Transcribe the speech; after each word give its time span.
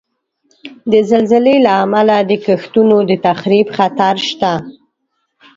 د 0.91 0.93
زلزلې 1.11 1.55
له 1.65 1.71
امله 1.83 2.17
د 2.29 2.31
کښتونو 2.45 2.97
د 3.09 3.11
تخریب 3.25 3.67
خطر 3.77 4.15
شته. 4.29 4.53